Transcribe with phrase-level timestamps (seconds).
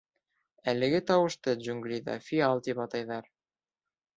[0.71, 3.29] Әлеге тауышты джунглиҙа «фиал» тип атайҙар.